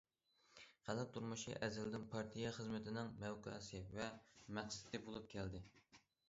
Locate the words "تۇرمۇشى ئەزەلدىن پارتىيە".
1.17-2.53